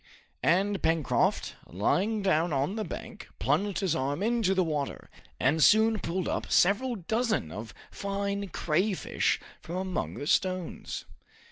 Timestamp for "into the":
4.23-4.63